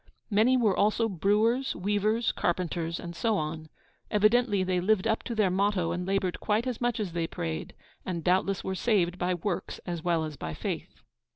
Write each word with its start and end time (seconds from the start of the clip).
Many 0.31 0.57
were 0.57 0.75
also 0.75 1.07
brewers, 1.07 1.75
weavers, 1.75 2.31
carpenters, 2.31 2.99
and 2.99 3.15
so 3.15 3.37
on. 3.37 3.69
Evidently 4.09 4.63
they 4.63 4.79
lived 4.79 5.05
up 5.05 5.21
to 5.25 5.35
their 5.35 5.51
motto 5.51 5.91
and 5.91 6.07
laboured 6.07 6.39
quite 6.39 6.65
as 6.65 6.81
much 6.81 6.99
as 6.99 7.11
they 7.13 7.27
prayed, 7.27 7.75
and 8.03 8.23
doubtless 8.23 8.63
were 8.63 8.73
saved 8.73 9.19
by 9.19 9.35
works 9.35 9.79
as 9.85 10.01
well 10.03 10.23
as 10.23 10.37
by 10.37 10.55
faith. 10.55 11.03